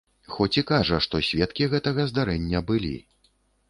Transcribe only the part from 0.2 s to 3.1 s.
Хоць і кажа, што сведкі гэтага здарэння былі.